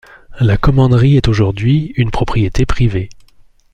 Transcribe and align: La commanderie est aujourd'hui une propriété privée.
La 0.39 0.57
commanderie 0.57 1.17
est 1.17 1.27
aujourd'hui 1.27 1.93
une 1.95 2.09
propriété 2.09 2.65
privée. 2.65 3.07